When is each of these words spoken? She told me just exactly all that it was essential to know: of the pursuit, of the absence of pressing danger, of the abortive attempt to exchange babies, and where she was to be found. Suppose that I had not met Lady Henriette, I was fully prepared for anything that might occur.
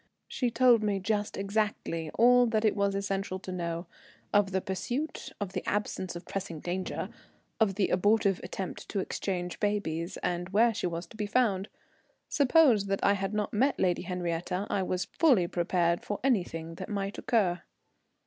She 0.27 0.49
told 0.49 0.81
me 0.81 0.97
just 0.99 1.37
exactly 1.37 2.09
all 2.15 2.47
that 2.47 2.65
it 2.65 2.75
was 2.75 2.95
essential 2.95 3.37
to 3.37 3.51
know: 3.51 3.85
of 4.33 4.49
the 4.51 4.59
pursuit, 4.59 5.29
of 5.39 5.53
the 5.53 5.63
absence 5.69 6.15
of 6.15 6.25
pressing 6.25 6.59
danger, 6.59 7.09
of 7.59 7.75
the 7.75 7.89
abortive 7.89 8.39
attempt 8.43 8.89
to 8.89 8.99
exchange 8.99 9.59
babies, 9.59 10.17
and 10.23 10.49
where 10.49 10.73
she 10.73 10.87
was 10.87 11.05
to 11.05 11.15
be 11.17 11.27
found. 11.27 11.69
Suppose 12.29 12.87
that 12.87 13.03
I 13.05 13.13
had 13.13 13.35
not 13.35 13.53
met 13.53 13.79
Lady 13.79 14.01
Henriette, 14.01 14.51
I 14.71 14.81
was 14.81 15.05
fully 15.05 15.47
prepared 15.47 16.03
for 16.03 16.19
anything 16.23 16.73
that 16.77 16.89
might 16.89 17.19
occur. 17.19 17.61